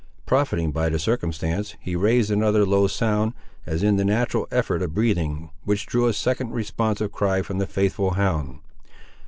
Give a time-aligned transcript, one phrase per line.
[0.25, 3.33] Profiting by the circumstance, he raised another low sound,
[3.67, 7.67] as in the natural effort of breathing, which drew a second responsive cry from the
[7.67, 8.61] faithful hound.